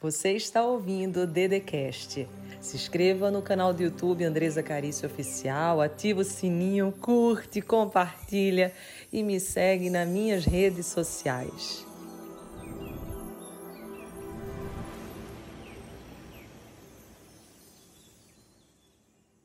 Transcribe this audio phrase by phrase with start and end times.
[0.00, 2.28] Você está ouvindo o Dedecast.
[2.60, 8.72] Se inscreva no canal do YouTube Andresa Carício Oficial, ativa o sininho, curte, compartilha
[9.12, 11.84] e me segue nas minhas redes sociais.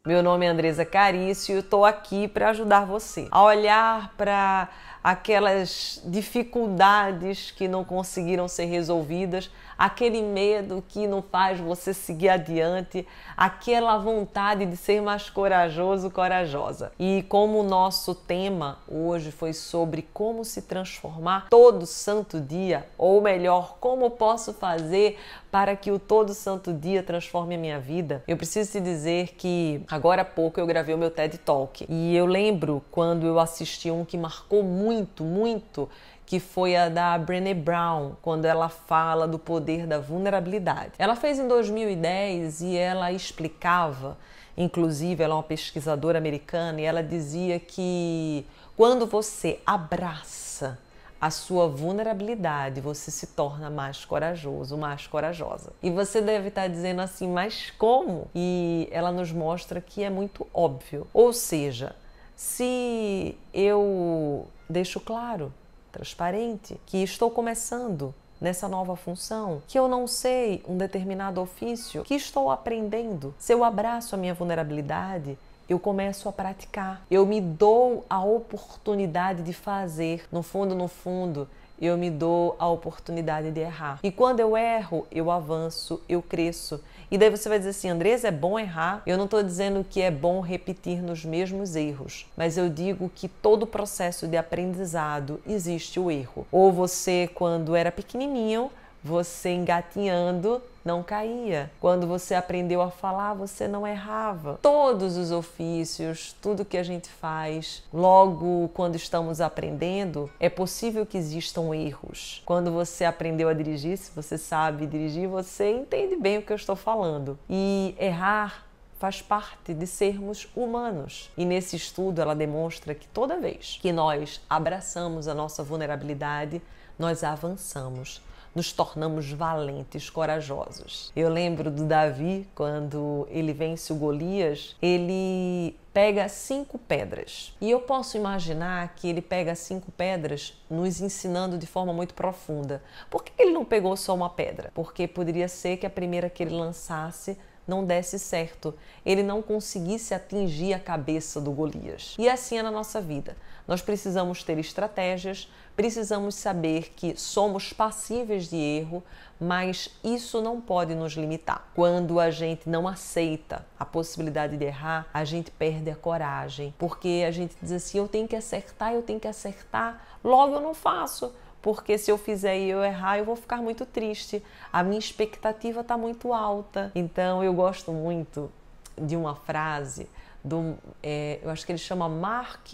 [0.06, 4.70] Meu nome é Andresa Carício e estou aqui para ajudar você a olhar para
[5.04, 13.06] aquelas dificuldades que não conseguiram ser resolvidas, aquele medo que não faz você seguir adiante,
[13.36, 16.92] aquela vontade de ser mais corajoso, corajosa.
[16.98, 23.22] E como o nosso tema hoje foi sobre como se transformar todo santo dia, ou
[23.22, 25.20] melhor, como posso fazer
[25.52, 29.84] para que o todo santo dia transforme a minha vida, eu preciso te dizer que
[29.88, 33.92] agora há pouco eu gravei o meu TED Talk e eu lembro quando eu assisti
[33.92, 34.93] um que marcou muito,
[35.24, 35.90] muito,
[36.26, 40.92] que foi a da Brené Brown, quando ela fala do poder da vulnerabilidade.
[40.98, 44.18] Ela fez em 2010 e ela explicava,
[44.58, 48.46] inclusive ela é uma pesquisadora americana e ela dizia que
[48.76, 50.80] quando você abraça
[51.24, 55.72] a sua vulnerabilidade, você se torna mais corajoso, mais corajosa.
[55.82, 58.28] E você deve estar dizendo assim, mas como?
[58.36, 61.08] E ela nos mostra que é muito óbvio.
[61.14, 61.96] Ou seja,
[62.36, 65.54] se eu deixo claro,
[65.92, 72.16] transparente, que estou começando nessa nova função, que eu não sei um determinado ofício, que
[72.16, 75.38] estou aprendendo, se eu abraço a minha vulnerabilidade,
[75.74, 77.06] eu começo a praticar.
[77.10, 80.26] Eu me dou a oportunidade de fazer.
[80.32, 81.48] No fundo, no fundo,
[81.82, 84.00] eu me dou a oportunidade de errar.
[84.04, 86.80] E quando eu erro, eu avanço, eu cresço.
[87.10, 89.02] E daí você vai dizer assim, Andresa, é bom errar?
[89.06, 93.28] Eu não estou dizendo que é bom repetir nos mesmos erros, mas eu digo que
[93.28, 96.48] todo processo de aprendizado existe o erro.
[96.52, 98.72] Ou você, quando era pequenininho,
[99.04, 101.72] você engatinhando não caía.
[101.80, 104.60] Quando você aprendeu a falar, você não errava.
[104.62, 111.18] Todos os ofícios, tudo que a gente faz, logo quando estamos aprendendo, é possível que
[111.18, 112.42] existam erros.
[112.46, 116.58] Quando você aprendeu a dirigir, se você sabe dirigir, você entende bem o que eu
[116.58, 117.38] estou falando.
[117.50, 118.66] E errar
[119.04, 121.30] faz parte de sermos humanos.
[121.36, 126.62] E nesse estudo ela demonstra que toda vez que nós abraçamos a nossa vulnerabilidade,
[126.98, 128.22] nós avançamos
[128.56, 131.12] nos tornamos valentes, corajosos.
[131.16, 137.56] Eu lembro do Davi, quando ele vence o Golias, ele pega cinco pedras.
[137.62, 142.82] E eu posso imaginar que ele pega cinco pedras nos ensinando de forma muito profunda.
[143.10, 144.72] Por que ele não pegou só uma pedra?
[144.74, 147.38] Porque poderia ser que a primeira que ele lançasse
[147.68, 148.74] não desse certo,
[149.06, 152.16] ele não conseguisse atingir a cabeça do Golias.
[152.18, 153.36] E assim é na nossa vida.
[153.68, 159.02] Nós precisamos ter estratégias, precisamos saber que somos passíveis de erro,
[159.40, 161.70] mas isso não pode nos limitar.
[161.74, 167.24] Quando a gente não aceita a possibilidade de errar, a gente perde a coragem, porque
[167.26, 170.74] a gente diz assim: eu tenho que acertar, eu tenho que acertar, logo eu não
[170.74, 171.34] faço
[171.64, 174.44] porque se eu fizer e eu errar, eu vou ficar muito triste.
[174.72, 176.92] A minha expectativa está muito alta.
[176.94, 178.52] Então eu gosto muito
[178.96, 180.08] de uma frase
[180.44, 182.68] do, é, eu acho que ele chama Mark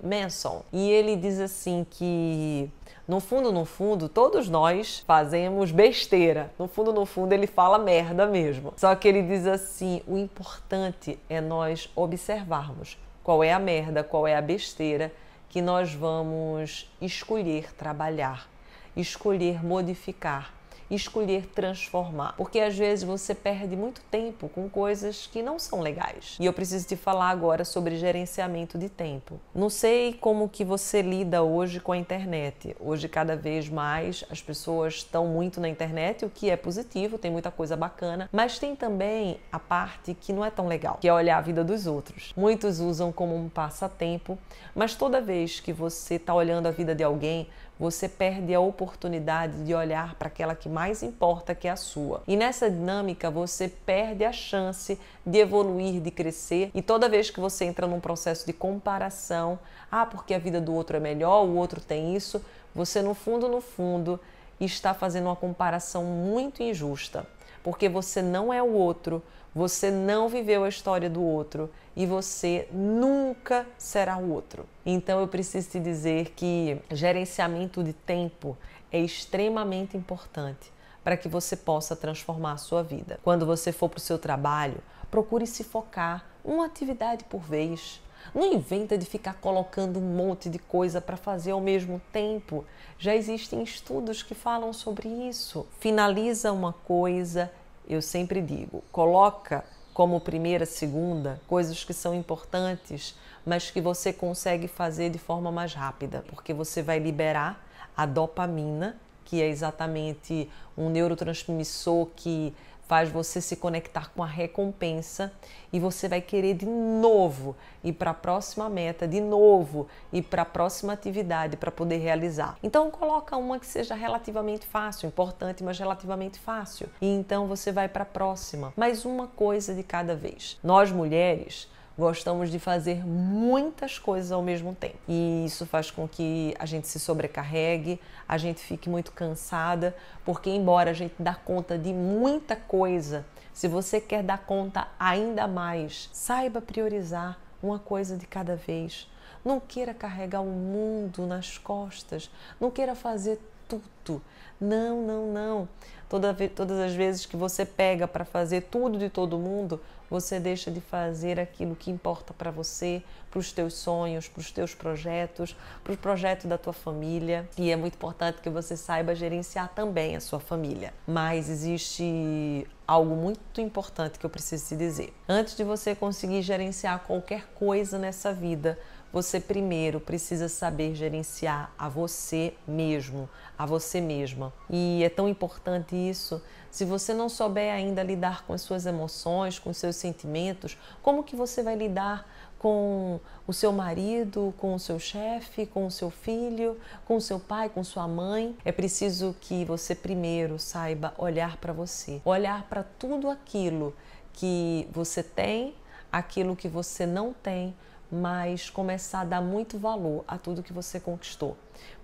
[0.00, 2.70] Manson, e ele diz assim que
[3.06, 6.52] no fundo, no fundo, todos nós fazemos besteira.
[6.56, 8.72] No fundo, no fundo, ele fala merda mesmo.
[8.76, 14.26] Só que ele diz assim: o importante é nós observarmos qual é a merda, qual
[14.26, 15.12] é a besteira
[15.48, 18.48] que nós vamos escolher trabalhar,
[18.96, 20.52] escolher modificar,
[20.90, 22.34] escolher transformar.
[22.36, 26.36] Porque às vezes você perde muito tempo com coisas que não são legais.
[26.38, 29.40] E eu preciso te falar agora sobre gerenciamento de tempo.
[29.54, 32.76] Não sei como que você lida hoje com a internet.
[32.80, 37.30] Hoje cada vez mais as pessoas estão muito na internet, o que é positivo, tem
[37.30, 41.12] muita coisa bacana, mas tem também a parte que não é tão legal, que é
[41.12, 42.32] olhar a vida dos outros.
[42.36, 44.38] Muitos usam como um passatempo,
[44.74, 47.48] mas toda vez que você está olhando a vida de alguém,
[47.78, 52.22] você perde a oportunidade de olhar para aquela que mais importa, que é a sua.
[52.26, 56.70] E nessa dinâmica você perde a chance de evoluir, de crescer.
[56.74, 59.58] E toda vez que você entra num processo de comparação,
[59.90, 62.42] ah, porque a vida do outro é melhor, o outro tem isso,
[62.74, 64.18] você no fundo, no fundo,
[64.60, 67.26] está fazendo uma comparação muito injusta,
[67.66, 69.20] porque você não é o outro,
[69.52, 74.64] você não viveu a história do outro e você nunca será o outro.
[74.86, 78.56] Então eu preciso te dizer que gerenciamento de tempo
[78.92, 80.72] é extremamente importante
[81.02, 83.18] para que você possa transformar a sua vida.
[83.24, 84.78] Quando você for para o seu trabalho,
[85.10, 88.00] procure se focar uma atividade por vez.
[88.34, 92.64] Não inventa de ficar colocando um monte de coisa para fazer ao mesmo tempo.
[92.98, 95.66] Já existem estudos que falam sobre isso.
[95.78, 97.50] Finaliza uma coisa,
[97.88, 103.14] eu sempre digo, coloca como primeira, segunda, coisas que são importantes,
[103.46, 108.96] mas que você consegue fazer de forma mais rápida, porque você vai liberar a dopamina,
[109.26, 112.54] que é exatamente um neurotransmissor que
[112.86, 115.32] faz você se conectar com a recompensa
[115.72, 120.42] e você vai querer de novo ir para a próxima meta, de novo ir para
[120.42, 122.56] a próxima atividade para poder realizar.
[122.62, 126.88] Então coloca uma que seja relativamente fácil, importante, mas relativamente fácil.
[127.00, 128.72] E então você vai para a próxima.
[128.76, 130.56] Mais uma coisa de cada vez.
[130.62, 131.68] Nós mulheres
[131.98, 134.98] gostamos de fazer muitas coisas ao mesmo tempo.
[135.08, 140.50] E isso faz com que a gente se sobrecarregue, a gente fique muito cansada, porque
[140.50, 146.10] embora a gente dá conta de muita coisa, se você quer dar conta ainda mais,
[146.12, 149.10] saiba priorizar uma coisa de cada vez.
[149.44, 154.20] Não queira carregar o mundo nas costas, não queira fazer tudo.
[154.60, 155.68] Não, não, não.
[156.08, 160.70] Toda, todas as vezes que você pega para fazer tudo de todo mundo, você deixa
[160.70, 165.56] de fazer aquilo que importa para você, para os teus sonhos, para os teus projetos,
[165.82, 167.48] para o projeto da tua família.
[167.58, 170.94] E é muito importante que você saiba gerenciar também a sua família.
[171.06, 175.12] Mas existe algo muito importante que eu preciso te dizer.
[175.28, 178.78] Antes de você conseguir gerenciar qualquer coisa nessa vida,
[179.12, 184.52] você primeiro precisa saber gerenciar a você mesmo, a você mesma.
[184.68, 186.42] E é tão importante isso.
[186.70, 191.24] Se você não souber ainda lidar com as suas emoções, com os seus sentimentos, como
[191.24, 196.10] que você vai lidar com o seu marido, com o seu chefe, com o seu
[196.10, 198.56] filho, com o seu pai, com sua mãe.
[198.64, 203.94] É preciso que você primeiro saiba olhar para você, olhar para tudo aquilo
[204.32, 205.74] que você tem,
[206.10, 207.74] aquilo que você não tem,
[208.10, 211.56] mas começar a dar muito valor a tudo que você conquistou.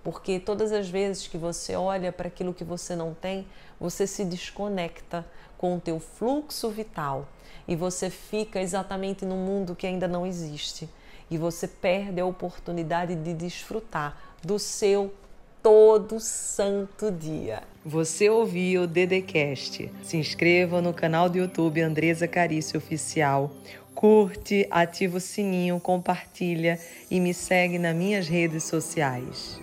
[0.03, 3.47] Porque todas as vezes que você olha para aquilo que você não tem,
[3.79, 5.25] você se desconecta
[5.57, 7.27] com o teu fluxo vital
[7.67, 10.89] e você fica exatamente no mundo que ainda não existe
[11.29, 15.13] e você perde a oportunidade de desfrutar do seu
[15.63, 17.63] todo santo dia.
[17.85, 19.89] Você ouviu o Dedecast.
[20.03, 23.49] Se inscreva no canal do YouTube Andresa Carício Oficial
[24.03, 26.77] curte, ativa o sininho, compartilha
[27.09, 29.61] e me segue nas minhas redes sociais.